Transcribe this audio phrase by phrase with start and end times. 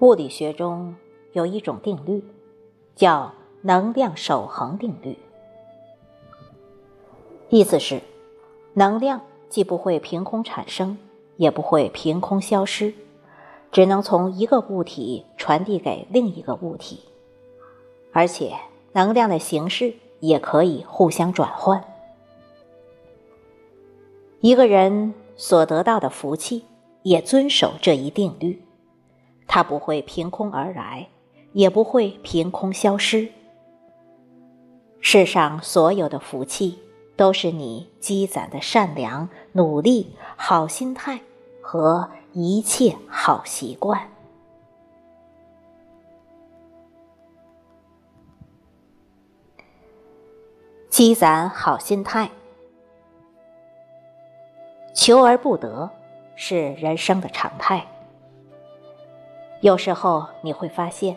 [0.00, 0.94] 物理学中
[1.32, 2.22] 有一种定律，
[2.94, 3.32] 叫
[3.62, 5.18] 能量守恒定律。
[7.48, 8.02] 意思是，
[8.74, 10.98] 能量既不会凭空产生，
[11.38, 12.92] 也不会凭空消失，
[13.72, 17.00] 只能从一个物体传递给另一个物体，
[18.12, 18.54] 而且
[18.92, 21.82] 能量的形式也可以互相转换。
[24.40, 26.66] 一个人所得到的福气，
[27.02, 28.62] 也遵守这一定律。
[29.46, 31.08] 它不会凭空而来，
[31.52, 33.28] 也不会凭空消失。
[35.00, 36.78] 世上所有的福气，
[37.16, 41.20] 都是你积攒的善良、努力、好心态
[41.62, 44.08] 和一切好习惯。
[50.88, 52.30] 积攒好心态，
[54.94, 55.90] 求而不得，
[56.34, 57.86] 是人生的常态。
[59.60, 61.16] 有时候你会发现，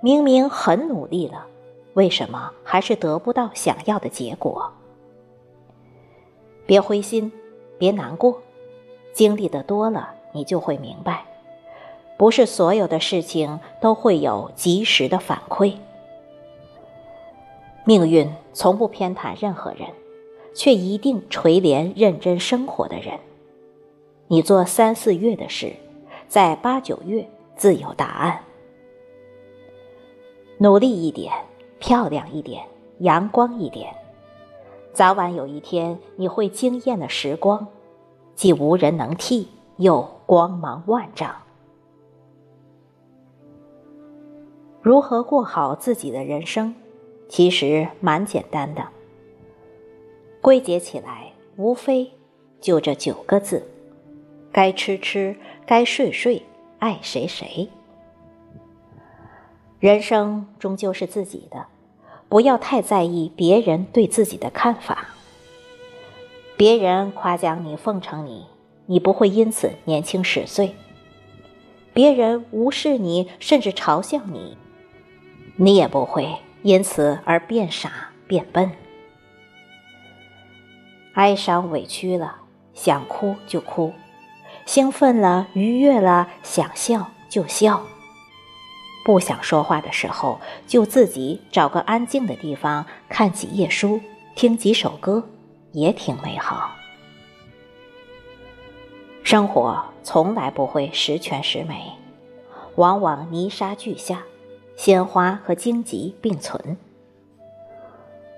[0.00, 1.46] 明明很努力了，
[1.94, 4.70] 为什么还是得不到想要的结果？
[6.66, 7.32] 别灰心，
[7.78, 8.40] 别难过，
[9.12, 11.24] 经历的多了，你就会明白，
[12.18, 15.74] 不是所有的事情都会有及时的反馈。
[17.84, 19.88] 命运从不偏袒任何人，
[20.54, 23.18] 却一定垂怜认真生活的人。
[24.28, 25.74] 你做三四月的事，
[26.28, 27.26] 在八九月。
[27.56, 28.40] 自有答案。
[30.58, 31.32] 努力一点，
[31.78, 32.64] 漂亮一点，
[32.98, 33.92] 阳光一点，
[34.92, 37.66] 早晚有一天你会惊艳的时光，
[38.34, 41.34] 既无人能替，又光芒万丈。
[44.80, 46.74] 如何过好自己的人生，
[47.28, 48.86] 其实蛮简单的。
[50.40, 52.12] 归结起来，无非
[52.60, 53.66] 就这九个字：
[54.52, 55.36] 该吃吃，
[55.66, 56.42] 该睡睡。
[56.78, 57.68] 爱谁谁，
[59.80, 61.66] 人生终究是自己的，
[62.28, 65.08] 不要太在意别人对自己的看法。
[66.56, 68.46] 别人夸奖你、奉承你，
[68.86, 70.74] 你不会因此年轻十岁；
[71.92, 74.56] 别人无视你，甚至嘲笑你，
[75.56, 76.28] 你也不会
[76.62, 78.70] 因此而变傻变笨。
[81.14, 82.36] 哀伤委屈了，
[82.72, 83.92] 想哭就哭。
[84.66, 87.82] 兴奋了，愉悦了，想笑就笑。
[89.04, 94.00] 不想说话的时候，就自己找个安静的地方，看几页书，
[94.34, 95.22] 听几首歌，
[95.72, 96.70] 也挺美好。
[99.22, 101.92] 生活从来不会十全十美，
[102.76, 104.22] 往往泥沙俱下，
[104.76, 106.78] 鲜花和荆棘并存。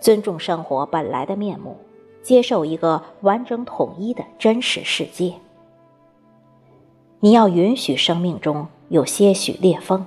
[0.00, 1.78] 尊重生活本来的面目，
[2.22, 5.34] 接受一个完整统一的真实世界。
[7.22, 10.06] 你要允许生命中有些许裂缝，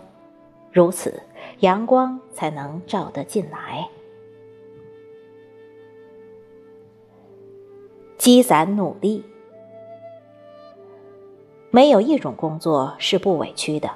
[0.71, 1.21] 如此
[1.59, 3.87] 阳光才能照得进来。
[8.17, 9.23] 积攒努力，
[11.69, 13.91] 没有一种工作是不委屈的。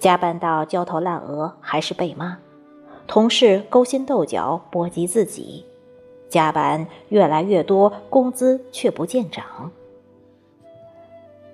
[0.00, 2.36] 加班到焦头烂额还是被骂，
[3.06, 5.64] 同事勾心斗角波及自己，
[6.28, 9.70] 加班越来越多，工资却不见涨。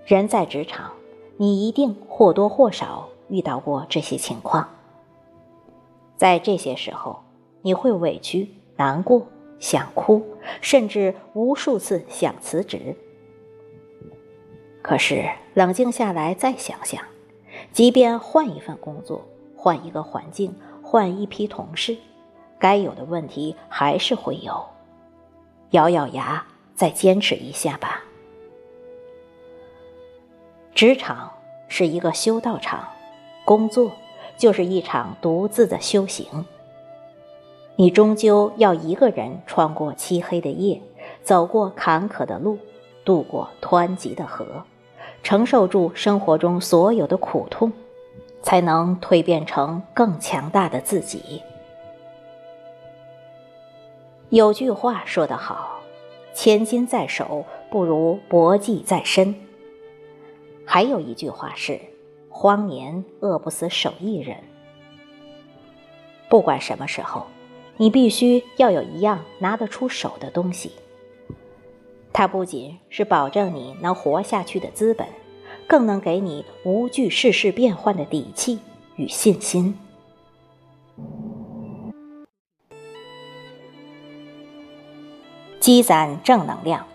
[0.08, 0.92] 人在职场，
[1.36, 4.66] 你一定或多或少遇到过这些情况。
[6.16, 7.22] 在这些时候，
[7.60, 9.26] 你会委屈、难过、
[9.58, 10.24] 想哭，
[10.62, 12.96] 甚至无数次想辞职。
[14.80, 17.04] 可是冷静下来再想想，
[17.70, 19.22] 即便换一份工作、
[19.54, 21.94] 换一个环境、换一批同事，
[22.58, 24.58] 该有的问题还是会有。
[25.72, 28.04] 咬咬牙，再坚持一下吧。
[30.78, 31.32] 职场
[31.66, 32.90] 是一个修道场，
[33.44, 33.90] 工作
[34.36, 36.46] 就是一场独自的修行。
[37.74, 40.80] 你终究要一个人穿过漆黑的夜，
[41.24, 42.58] 走过坎坷的路，
[43.04, 44.62] 渡过湍急的河，
[45.24, 47.72] 承受住生活中所有的苦痛，
[48.40, 51.42] 才能蜕变成更强大的自己。
[54.28, 55.80] 有句话说得好
[56.32, 59.34] ：“千金在手，不如薄技在身。”
[60.70, 61.80] 还有一句话是
[62.28, 64.36] ：“荒年饿不死手艺人。”
[66.28, 67.26] 不管什么时候，
[67.78, 70.72] 你必须要有一样拿得出手的东西。
[72.12, 75.08] 它不仅是保证你能活下去的资本，
[75.66, 78.58] 更能给你无惧世事变幻的底气
[78.96, 79.74] 与信心。
[85.60, 86.86] 积攒正能量。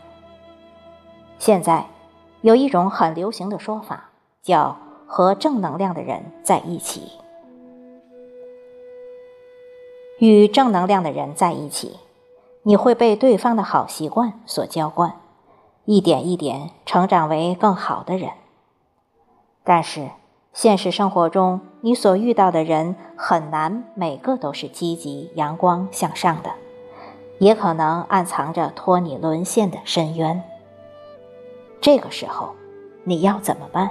[1.39, 1.92] 现在。
[2.43, 4.09] 有一种很流行的说法，
[4.41, 4.75] 叫
[5.07, 7.13] “和正能量的人在一起。
[10.19, 11.99] 与正能量的人在一起，
[12.63, 15.13] 你会被对方的好习惯所浇灌，
[15.85, 18.31] 一点一点成长为更好的人。
[19.63, 20.09] 但是，
[20.51, 26.51] 现实生活中你所遇到的人很难每个都是积极、阳光向上的，
[27.39, 30.43] 也可能暗藏着拖你沦陷的深渊。
[31.83, 32.55] 这个时候，
[33.03, 33.89] 你要怎么办？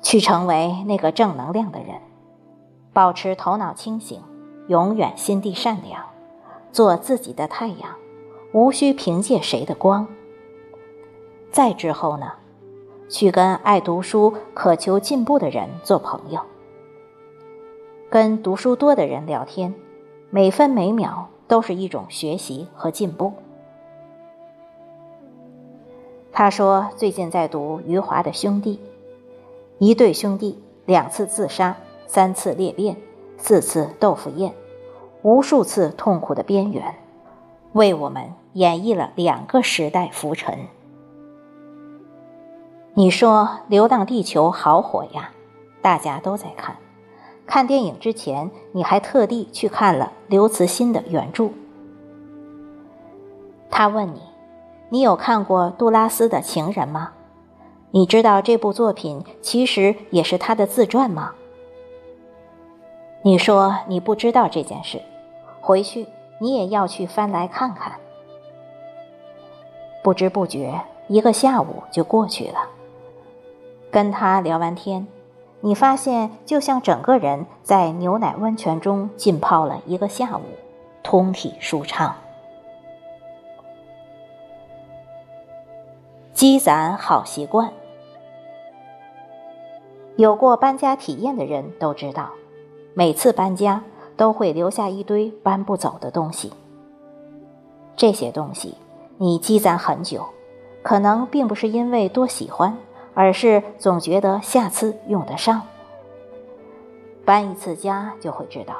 [0.00, 1.96] 去成为那个正能量的人，
[2.94, 4.22] 保持头脑清醒，
[4.68, 6.02] 永远心地善良，
[6.72, 7.90] 做自己的太阳，
[8.54, 10.08] 无需凭借谁的光。
[11.50, 12.32] 再之后呢？
[13.10, 16.40] 去跟爱读书、渴求进步的人做朋友，
[18.08, 19.74] 跟读书多的人聊天，
[20.30, 23.34] 每分每秒都是一种学习和进步。
[26.34, 28.76] 他说：“最近在读余华的《兄弟》，
[29.76, 31.76] 一对兄弟两次自杀，
[32.06, 32.96] 三次裂变，
[33.36, 34.54] 四次豆腐宴，
[35.20, 36.94] 无数次痛苦的边缘，
[37.74, 40.58] 为我们演绎了两个时代浮沉。”
[42.94, 45.32] 你说《流浪地球》好火呀，
[45.82, 46.76] 大家都在看。
[47.46, 51.50] 看电影之前，你还特地去看了刘慈欣的原著。
[53.70, 54.31] 他问你。
[54.92, 57.12] 你有看过杜拉斯的情人吗？
[57.92, 61.32] 你知道这部作品其实也是他的自传吗？
[63.22, 65.00] 你说你不知道这件事，
[65.62, 66.06] 回去
[66.40, 67.94] 你也要去翻来看看。
[70.02, 70.78] 不知不觉
[71.08, 72.58] 一个下午就过去了，
[73.90, 75.06] 跟他聊完天，
[75.62, 80.42] 你发现就像整个人在牛奶温泉中浸泡了一个下午，
[81.02, 82.14] 通体舒畅。
[86.42, 87.72] 积攒好习惯。
[90.16, 92.30] 有过搬家体验的人都知道，
[92.94, 93.84] 每次搬家
[94.16, 96.52] 都会留下一堆搬不走的东西。
[97.94, 98.74] 这些东西
[99.18, 100.26] 你积攒很久，
[100.82, 102.76] 可能并不是因为多喜欢，
[103.14, 105.62] 而是总觉得下次用得上。
[107.24, 108.74] 搬一次家就会知道，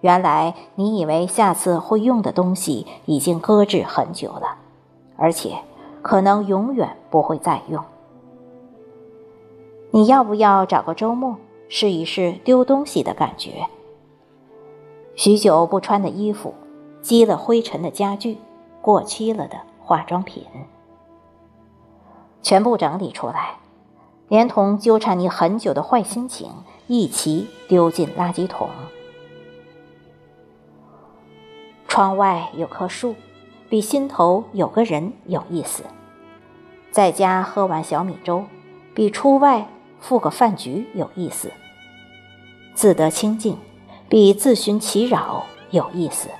[0.00, 4.56] 原来你以为下次会用的东西已经搁置很久了，
[5.18, 5.58] 而且。
[6.06, 7.82] 可能永远不会再用。
[9.90, 11.36] 你要不要找个周末
[11.68, 13.66] 试一试丢东西的感觉？
[15.16, 16.54] 许久不穿的衣服，
[17.02, 18.38] 积了灰尘的家具，
[18.80, 20.44] 过期了的化妆品，
[22.40, 23.56] 全部整理出来，
[24.28, 26.52] 连同纠缠你很久的坏心情
[26.86, 28.68] 一起丢进垃圾桶。
[31.88, 33.16] 窗外有棵树。
[33.68, 35.82] 比心头有个人有意思，
[36.96, 38.46] 在家喝完小米粥，
[38.94, 39.68] 比出外
[40.00, 41.52] 赴个饭局有意思。
[42.72, 43.58] 自得清净，
[44.08, 46.30] 比自寻其扰有意思。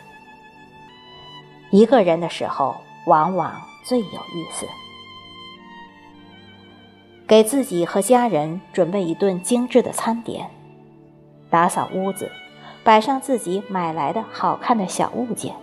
[1.70, 2.74] 一个人的时候，
[3.06, 3.52] 往往
[3.84, 4.66] 最有意思。
[7.28, 10.48] 给自己和家人准备一顿精致的餐点，
[11.50, 12.32] 打扫屋子，
[12.82, 15.54] 摆上自己买来的好看的小物件。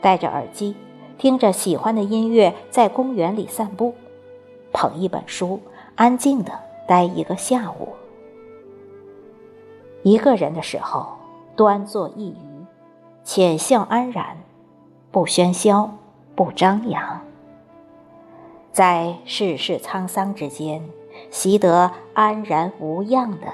[0.00, 0.76] 戴着耳机，
[1.18, 3.94] 听着喜欢的音乐，在公园里散步，
[4.72, 5.60] 捧一本书，
[5.94, 6.52] 安静的
[6.86, 7.94] 待一个下午。
[10.02, 11.06] 一个人的时候，
[11.56, 12.66] 端坐一隅，
[13.24, 14.36] 浅笑安然，
[15.10, 15.90] 不喧嚣，
[16.34, 17.22] 不张扬，
[18.70, 20.82] 在世事沧桑之间，
[21.30, 23.46] 习得安然无恙的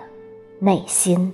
[0.58, 1.32] 内心。